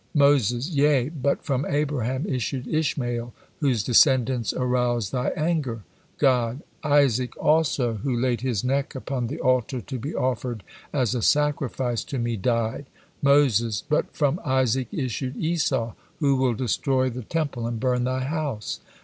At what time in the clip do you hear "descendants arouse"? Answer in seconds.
3.83-5.11